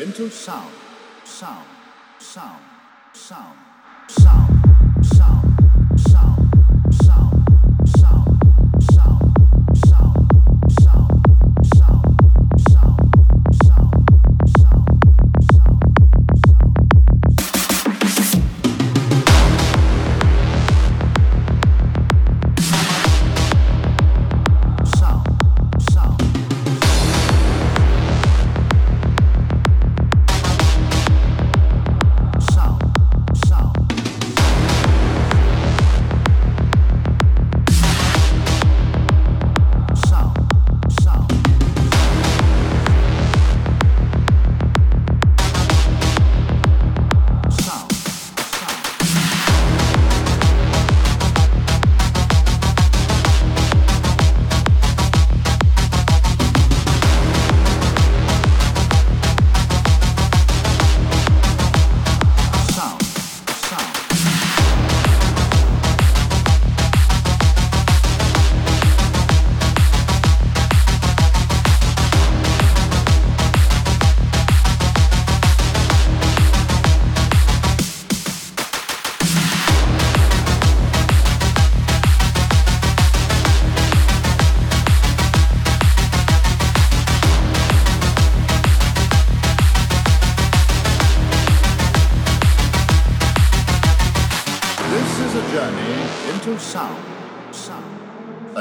[0.00, 0.79] into sound.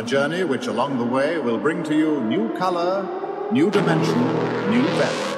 [0.10, 3.06] journey which along the way will bring to you new color,
[3.52, 4.20] new dimension,
[4.72, 5.29] new value.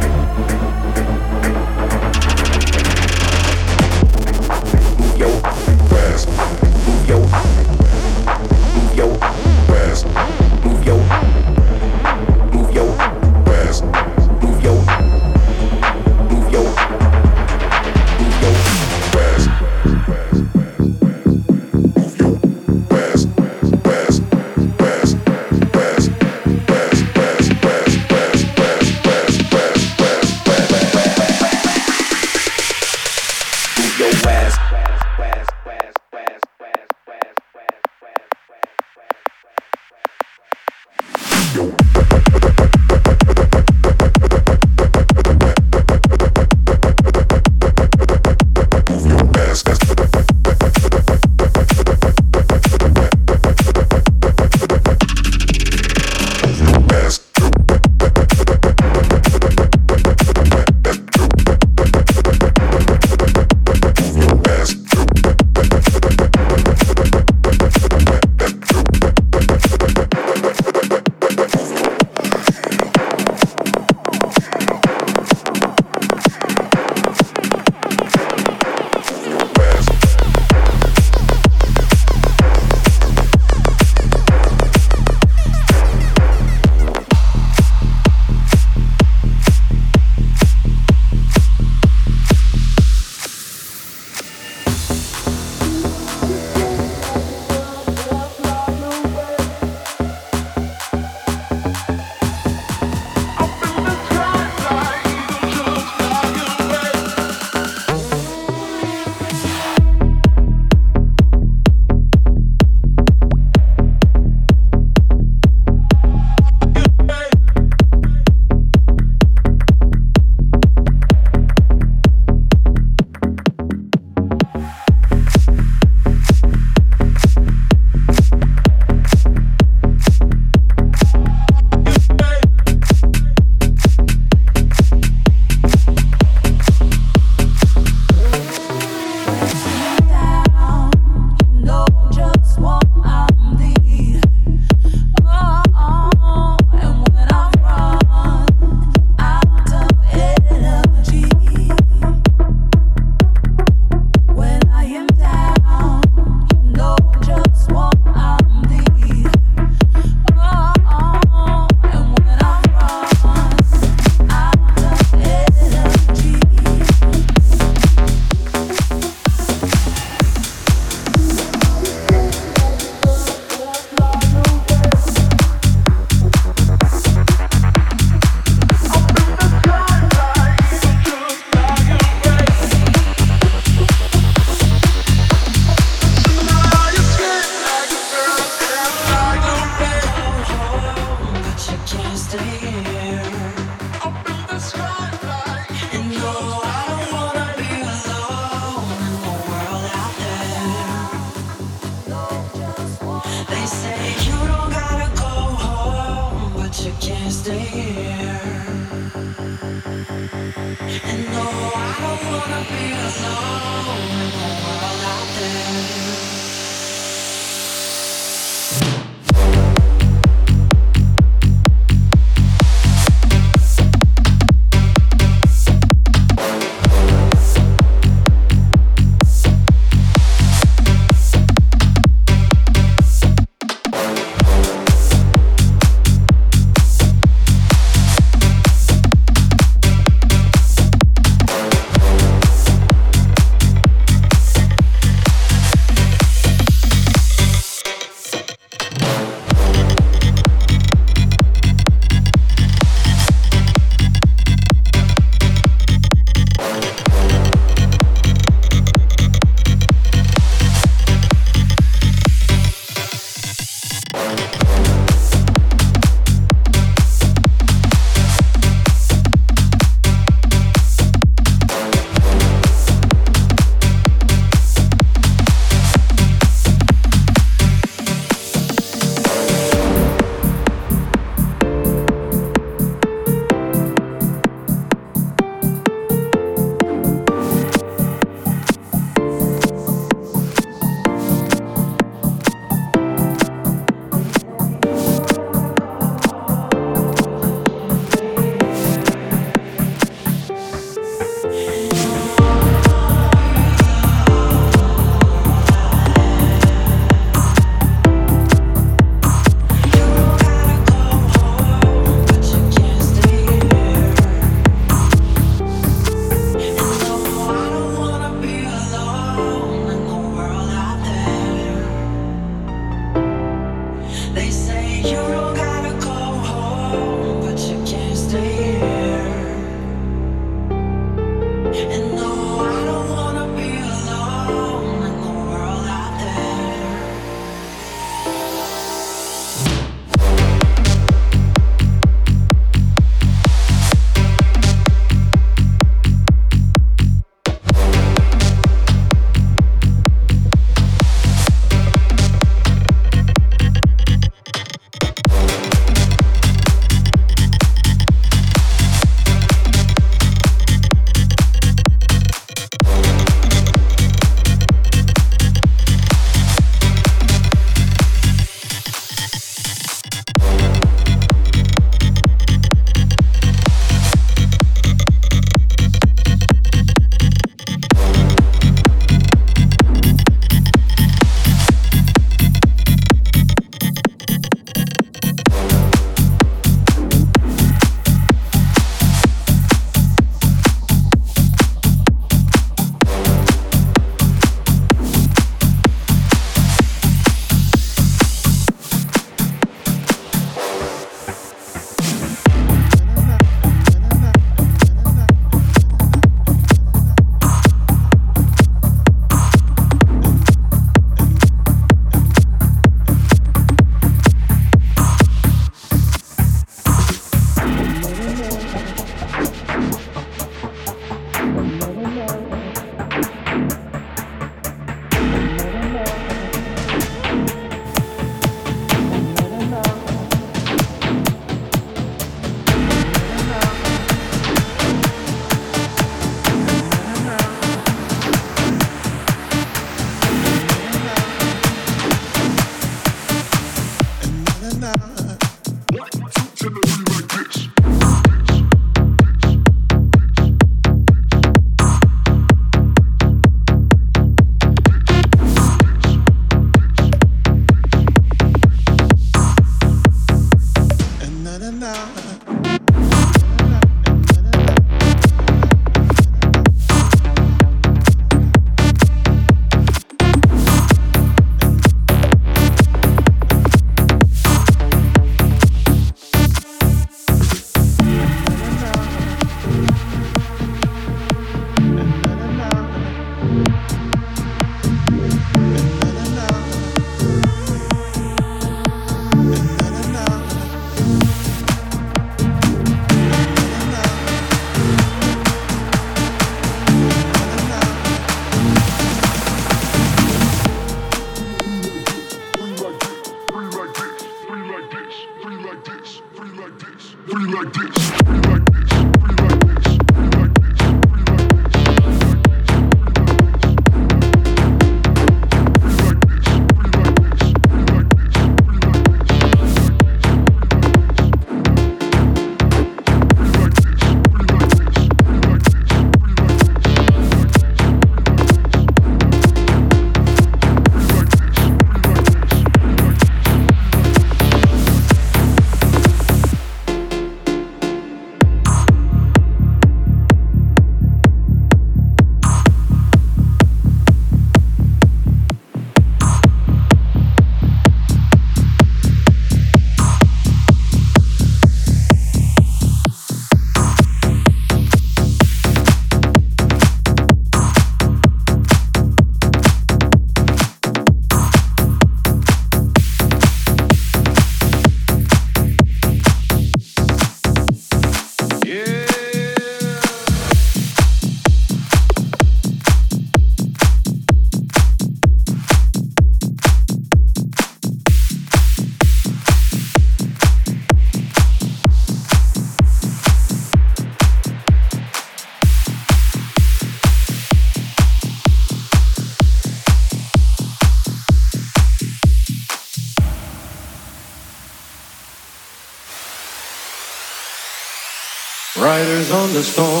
[599.29, 600.00] On the storm.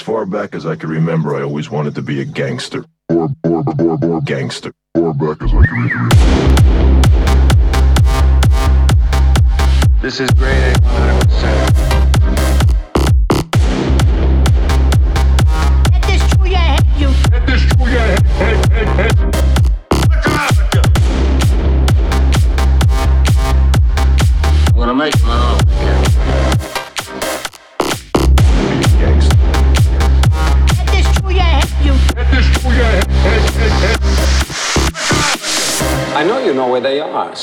[0.00, 2.86] As far back as I can remember, I always wanted to be a gangster.
[3.10, 4.72] Or, or, or, or, gangster.
[4.94, 6.14] Far back as I can remember.
[10.00, 10.79] This is grade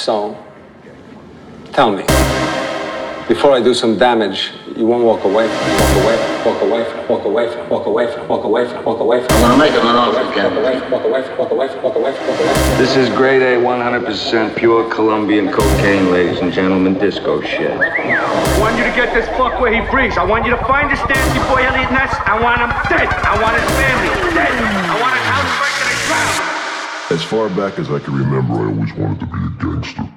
[0.08, 0.38] so
[1.74, 2.04] tell me.
[3.28, 6.16] Before I do some damage, you won't walk away from walk away
[6.48, 9.32] walk away from walk away from walk away from walk away from walk away from
[9.36, 10.56] I'm gonna make him an offer walk again.
[10.56, 13.10] away walk away from walk away from walk away from walk away from This is
[13.20, 17.76] grade A 100% pure Colombian cocaine, ladies and gentlemen, disco shit.
[17.76, 20.18] I want you to get this fuck where he breathes.
[20.18, 22.16] I want you to find this Nancy boy Eliot Ness.
[22.24, 23.12] I want him dead.
[23.12, 24.56] I want his family dead.
[24.88, 26.47] I want his house burnt to the ground.
[27.10, 30.17] As far back as I can remember, I always wanted to be a gangster.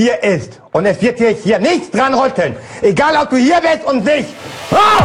[0.00, 0.60] Hier ist.
[0.72, 2.56] Und es wird hier, hier nichts dran rütteln.
[2.80, 4.28] Egal, ob du hier bist und nicht.
[4.70, 4.99] Ah!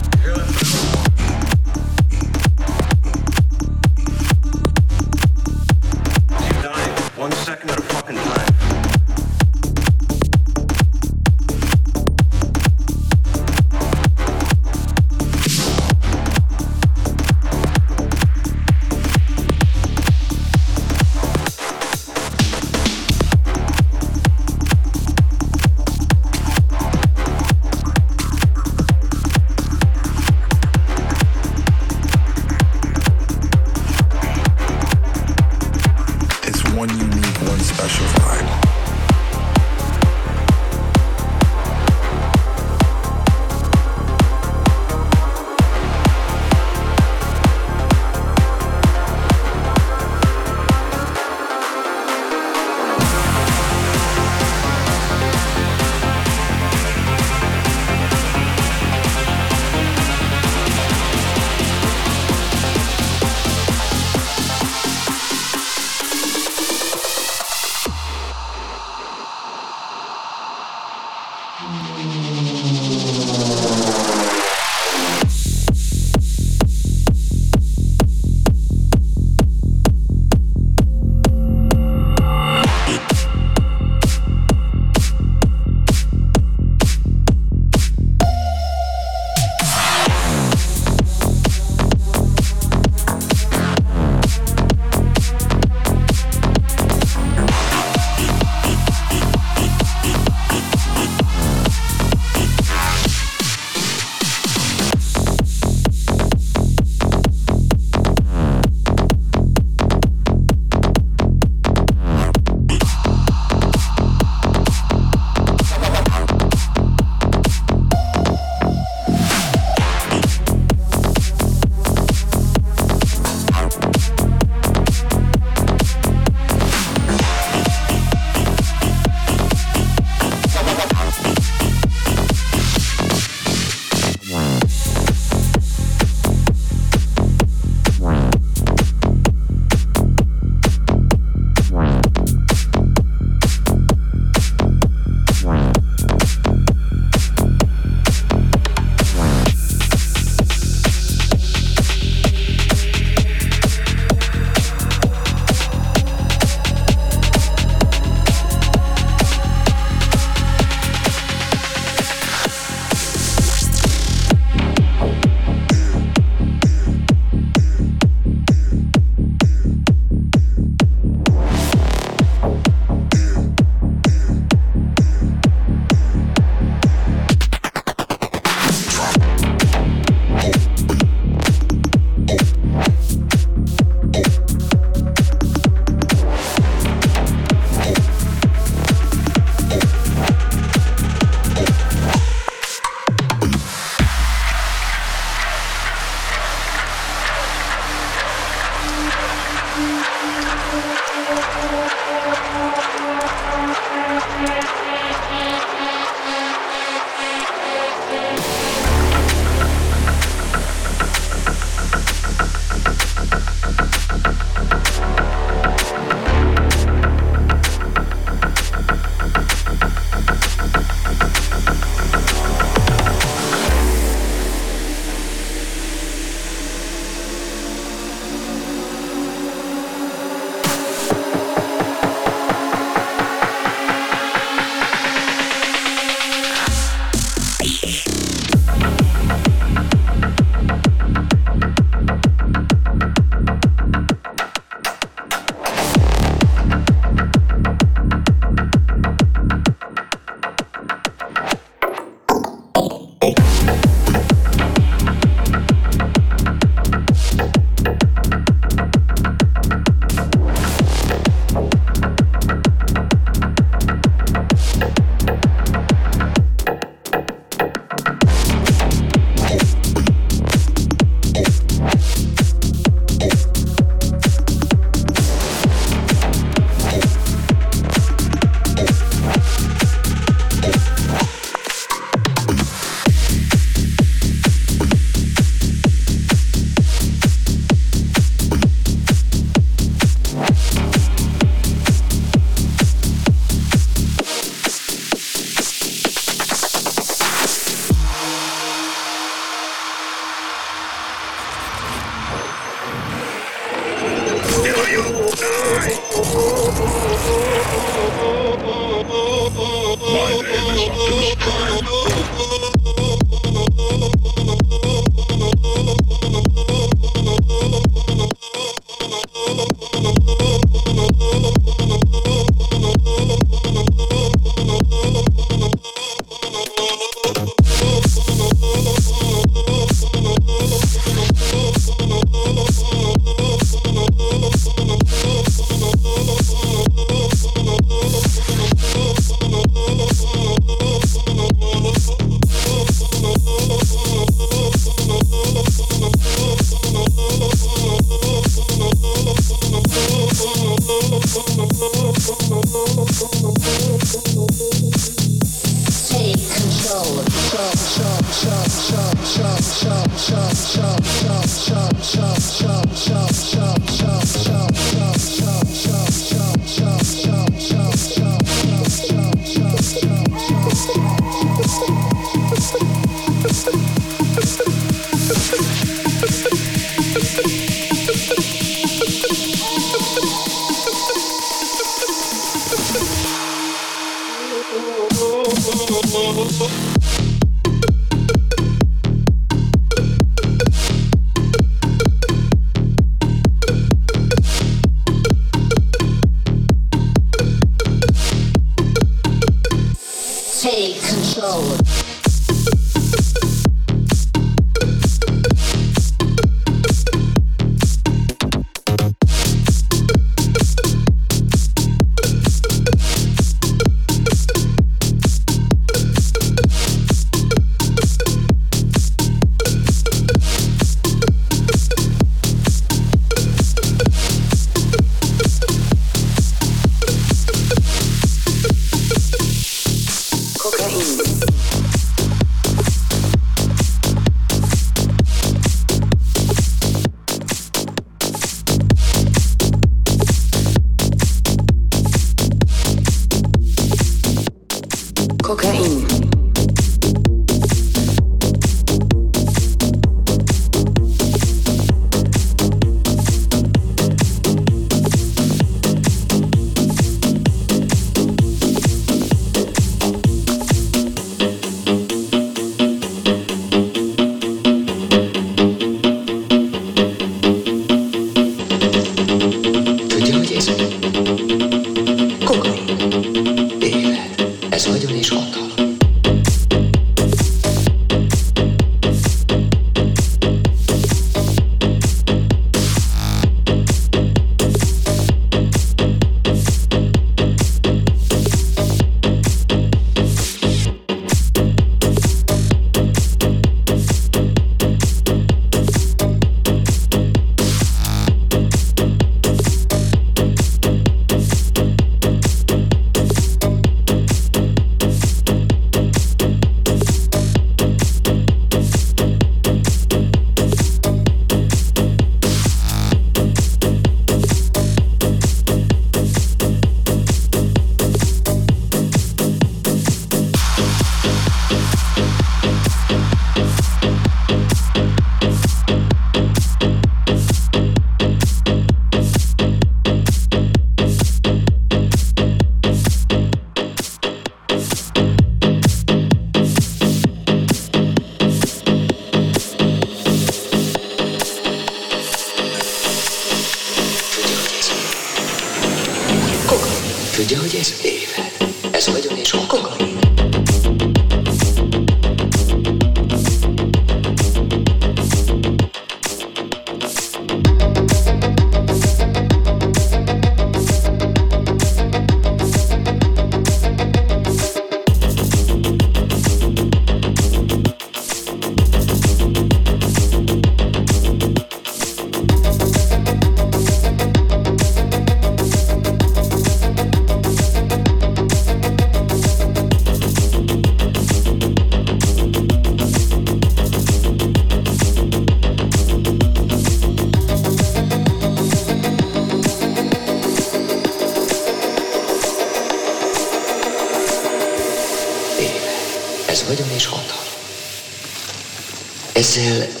[599.57, 600.00] És